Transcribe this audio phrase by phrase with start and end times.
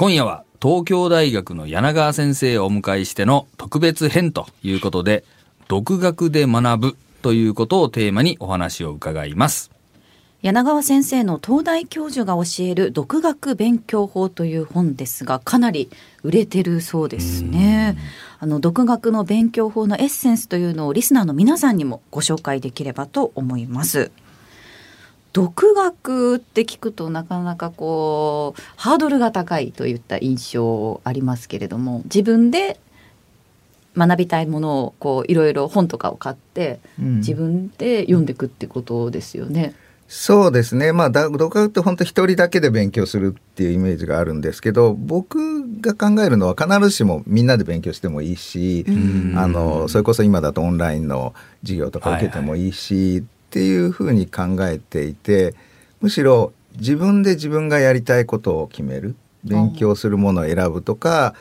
[0.00, 5.24] 今夜は東京大学の柳川先生をお迎えしての特別編ということで、
[5.68, 9.70] 独学で学ぶということをテーマにお話を伺います。
[10.40, 15.90] 柳川先生の東大教授が教える独学勉強法という本ですがかなり
[16.22, 17.98] 売れてるそうですね。
[18.38, 24.10] あの独学の勉強法のエッセンスというのをリスナーの皆さんにもご紹介できればと思います。
[25.32, 32.80] 独学って聞くとなかなかこうハードルが高いといった印象ありますけれども自分で
[33.96, 39.74] 学びたいものをこういろいろ本とかを買って、自分で読んでいくってことですよね。
[40.06, 40.92] そうですね。
[40.92, 48.84] まあ、独学って本当一人だけで勉強するっていうイメージがあるんですけど、僕が考えるのは必ずしもみんなで勉強してもいいし、
[49.36, 55.56] あの、それこそ今だとオンラインの授業とか受けてもいいし、はいはいっていうふうに考えていて
[56.00, 61.34] むしろ自分で自分がやりたいことを決める勉強するものを選ぶとか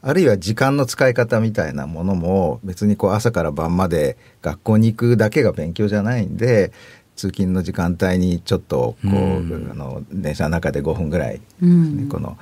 [0.00, 6.70] あるいは時間の使い方みたいなものも別にこう朝から晩まで学校に行くだけが勉強じゃないんで
[7.16, 12.38] 通勤の時間帯にちょっとこう、うん、あの電車の中で5分ぐらい、ね、うん、この。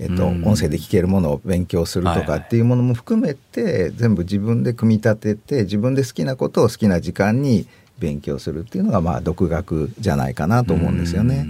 [0.00, 11.46] えっと、音声で聞けるものを勉強するとかっていうものも含めて、全部自分で組み立てて自分で好きなことを好きな時間に勉強するっていうのがまあ独学じゃないかなと思うんですよね。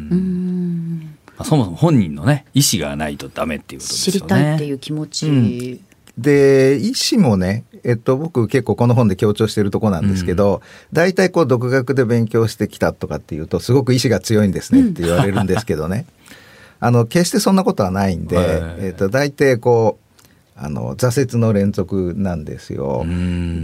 [1.42, 4.20] そもそも本人のね意思がないとダメっていうことですよね。
[4.20, 5.80] 知りたいっていう気持ち、うん、
[6.16, 16.06] で意思もねえっと、僕結構この本で強調してるとこなんですけど、大、体、こう独学で勉強してきたとかっていうとすごく意志が強いんですねって言われるんですけどね、
[16.80, 18.38] あの決してそんなことはないんで、
[18.78, 20.24] えっと、大体こう
[20.56, 23.04] あの挫折の連続なんですよ。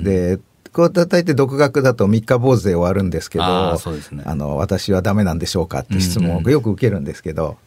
[0.04, 0.38] で
[0.72, 3.76] こう叩いて独学だと三日坊主で終わるんですけどあ、
[4.12, 7.58] ね、あの私はダメなんでしょうかって質問をよく受けるんですけど、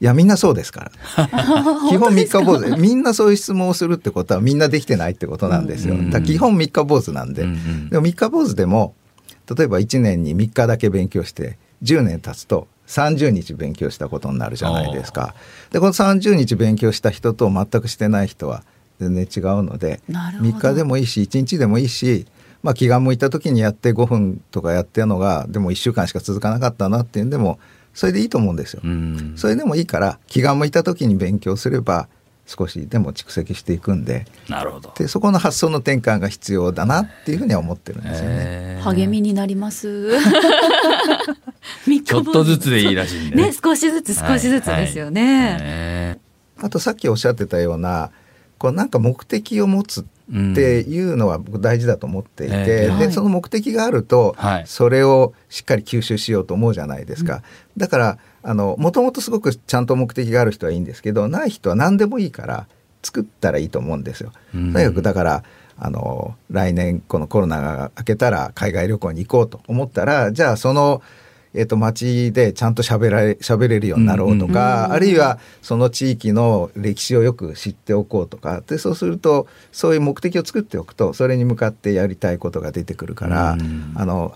[0.00, 1.28] いやみんなそうですから。
[1.88, 2.76] 基本三日坊主。
[2.76, 8.94] みんなそういう質問をするってことはみんなできてないってことなんですよ、だ基本三日坊主なんで、うんうん、でも三日坊主でも
[9.56, 15.34] 例えば1年に3日だけ勉強して10年経つと30日勉強したことになるじゃないですか。
[15.70, 18.64] でこの30日勉強した人と全くしてない人は
[19.02, 22.26] 全然違うので3日でもいいし1日でもいいし、
[22.62, 27.58] まあ、気が向いた時にやって5分とかやってるのがでも1週間しか続かなかったなっていうんでも
[27.94, 28.82] それでいいと思うんですよ。
[29.36, 32.08] それでもいいから気が向いた時に勉強すれば
[32.46, 34.92] 少しでも蓄積していくんでなるほど。
[34.96, 38.80] でそこの発想の転換が必要だなっていうふうには思ってるんですよね。
[38.82, 40.10] 励みになります。
[42.04, 46.16] ちょっとずつでいいらしいね、ね、少しずつ少しずつですよね。
[46.58, 46.64] はい。
[46.64, 48.10] はい、あとさっきおっしゃってたような
[48.62, 50.04] こうなんか目的を持つっ
[50.54, 54.36] ていうのは大事だと思っていて、うんえー、でその目的があると、
[54.66, 57.42] それをしっかり吸収しようと思うじゃないですか。
[57.76, 62.68] だからあのもともとすごくちゃんと目的がある人はいいんですけどない人は何でもいいから
[63.02, 64.30] 作ったらいいと思うんですよ。
[64.52, 65.42] とにかくだから
[65.76, 71.02] あの来年このコロナが明けたら海外旅行に行こうと思ったらじゃあその
[71.54, 83.56] えっ、ー、と、町でちゃんと喋られ、喋れるようになろうとか、あるいはその地域の歴史をよく知っておこうとか、で、そうすると、そういう目的を作っておくと、それに向かってやりたいことが出てくるから、
[83.96, 84.34] あの、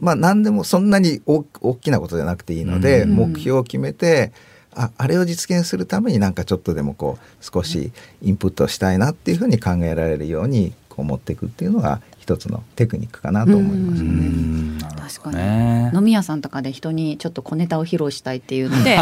[0.00, 1.44] まあ、何でもそんなに大
[1.80, 4.32] きなことじゃなくていいので、目標を決めて、
[4.76, 14.78] ああれを実現するためになんかちょっとでもこう少しインプットしたいなっていうふうに考えられるようにこう持っていくっていうのが一つのテクニックかなと思いますね。
[15.20, 18.98] 確かに飲み屋さんとかで人にちょっと小ネタを披露したいっていうので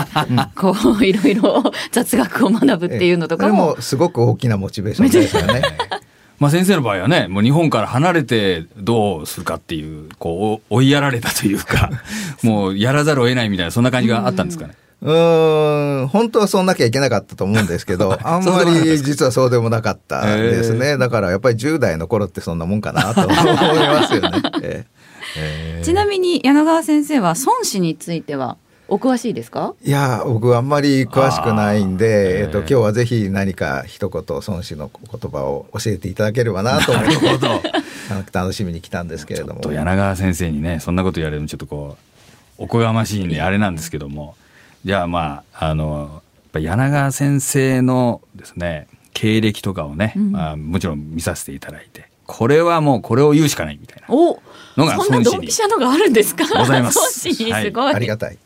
[0.56, 1.62] こういろいろ
[1.92, 5.62] 雑学を学ぶっていうのとかもすごく大きなモチベーションですよね。
[6.40, 11.90] まあ先生の場合はね、もう日本から離れてどうするかっていう、こう、追いやられたというか、
[12.42, 14.74] もうやらざるを得ないみたいな、そんな感じがあったんですかね。
[15.04, 20.96] うん、本当はそうなきゃいけなかったと思うんですけど、 あんまり実はそうでもなかったですね。
[20.96, 24.86] だからやっぱり10代の頃ってそんなもんかなと思いますよね。
[25.36, 29.74] えー、ちなみに柳川先生は孫子についてはお詳しいですか？
[29.82, 34.88] いや僕あんまり詳しくないんで、えー、と今日はぜひ何か一言孫子の
[35.20, 37.12] 言葉を教えていただければなと思って
[38.32, 39.60] 楽しみに来たんですけれども。
[39.72, 41.96] 柳川先生にねそんなこと言われるのちょっとこ
[42.58, 44.36] うおこがましいんであれなんですけども
[44.84, 46.22] じゃあまああの
[46.54, 54.08] 柳川先生のですね経歴とかをね、うん、まあ、もちろん見させていただいてこれはもうこれを言うしかないみたいな。
[54.08, 56.46] のが孫子にそんなドンピシャのがあるんですか？
[56.46, 56.98] ございます。
[56.98, 58.38] 孫子にすごい、はい、ありがたい。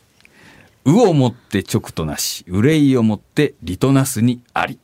[0.85, 4.79] うをもって直となし憂いをもって利となすにあり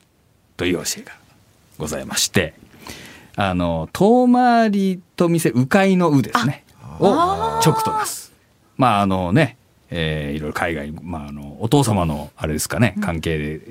[0.58, 1.14] という教えが
[1.78, 2.54] ございまして
[3.36, 6.66] あの遠回りと見せ迂回の「う」ですね。
[7.00, 7.10] を
[7.66, 8.32] 直となす。
[8.78, 9.58] まああのね
[9.96, 13.62] えーいろいろ海外、まあ、あのお父様のあれですかね関係で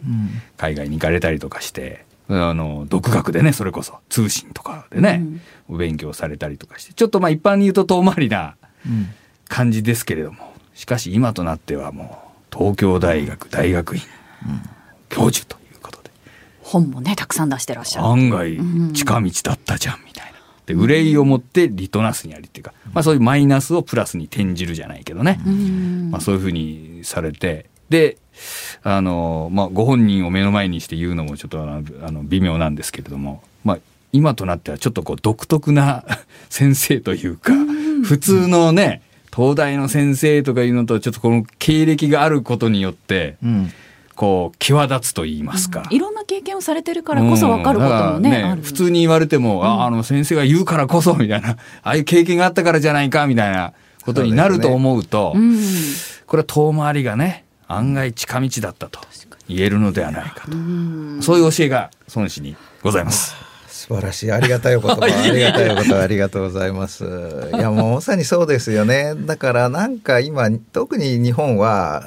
[0.57, 5.23] 海外に行かれたりとかして、あの独学でねそれこそ通信とかでね、
[5.69, 9.09] お勉強されたりとかしてちょっとまあ一般に言うと遠回りなうん。
[9.49, 10.39] 感じですけれども
[10.73, 14.03] しかし今となってはもう東京大学大学院
[15.11, 16.11] 教授ということで。
[16.63, 18.07] 本もねたくさん出してらっしゃる。
[18.07, 18.59] 案外
[18.95, 20.12] 近道だったじゃんみたいな。
[20.67, 26.11] で憂いを持ってリトナスにありっていうか、まあ、そういうマイナスをプラスに転じるじゃないけどね、うん。
[26.11, 28.17] まあ、そういうふうにされてで
[28.83, 33.79] あの、まあ、ご本人を目の前にして言うのもちょっとあのあの微妙なんですけれども、まあ、
[34.13, 36.05] 今となってはちょっとこう独特な
[36.49, 37.53] 先生というか、
[38.05, 39.03] 普通のね
[39.35, 43.73] 東大の先生とかいうのとちょっとこの経歴があることによってうん。
[44.15, 45.85] こう際立つと言いますか。
[45.91, 48.63] いろんな経験をされてるからこそ分かることもね,、うんだからある。
[48.63, 51.51] 普通に言われても、ああの先生が言うからこそみたいな。
[51.83, 55.59] ああいう経験があったからじゃないかみたいなことになると思うとうん。
[56.27, 59.01] これは遠回りがね案外近道だったと
[59.49, 61.19] 言えるのではないかと、うん。
[61.21, 63.35] そういう教えが孫子にございます。
[63.93, 64.33] 素晴らしい。
[64.33, 65.05] ありがたいお言葉。
[65.05, 67.05] ありがたいお言葉ありがとうございます。
[67.55, 69.15] いやもうまさにそうですよね。
[69.15, 72.05] だからなんか今特に日本は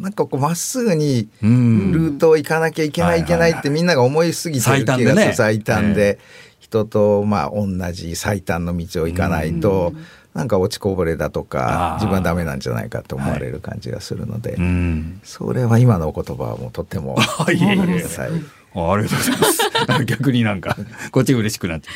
[0.00, 1.92] なんかこうまっすぐにうん。
[1.92, 5.06] ルートを行かなきゃいけないいけないってみんなが思いすぎてる気がする。
[5.06, 6.18] 最短でね最短で。
[6.58, 9.92] 人とまあ同じ最短の道を行かないと
[10.34, 14.54] なんか落ちこぼれだとか自分はダメなんじゃないかと思われる感じがするので。
[14.54, 15.20] うん。
[15.22, 17.16] それは今のお言葉はもうとっても
[17.46, 17.74] あ いえいえ。
[17.74, 20.04] はいあありがとうございます。
[20.06, 20.76] 逆になんか
[21.10, 21.88] こっちが嬉しくなって。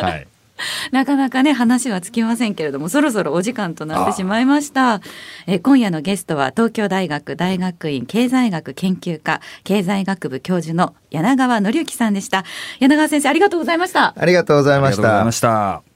[0.00, 0.26] はい。
[0.92, 5.00] なかなかね話はつきませんけれどもそろそろお時間となってしまいました
[5.46, 12.44] え今夜のゲストは東京大学大学院経済学研究科経済学部教授の柳川紀之さんでした
[12.80, 15.93] 柳川先生ありがとうございましたありがとうございましたありがとうございました。